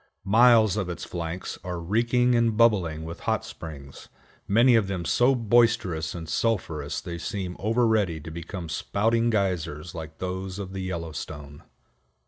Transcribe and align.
Miles 0.25 0.77
of 0.77 0.89
its 0.89 1.05
flanks 1.05 1.59
are 1.63 1.79
reeking 1.79 2.33
and 2.33 2.57
bubbling 2.57 3.05
with 3.05 3.19
hot 3.29 3.45
springs, 3.45 4.09
many 4.47 4.73
of 4.73 4.87
them 4.87 5.05
so 5.05 5.35
boisterous 5.35 6.15
and 6.15 6.27
sulphurous 6.27 6.99
they 7.01 7.19
seem 7.19 7.55
over 7.59 7.85
ready 7.85 8.19
to 8.21 8.31
become 8.31 8.67
spouting 8.67 9.29
geysers 9.29 9.93
like 9.93 10.17
those 10.17 10.57
of 10.57 10.73
the 10.73 10.81
Yellowstone. 10.81 11.61